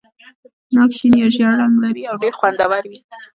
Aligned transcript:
ناک 0.75 0.91
شین 0.97 1.13
یا 1.21 1.27
ژېړ 1.35 1.51
رنګ 1.61 1.75
لري 1.83 2.03
او 2.09 2.15
ډېر 2.23 2.33
خوندور 2.39 2.83
وي. 2.91 2.99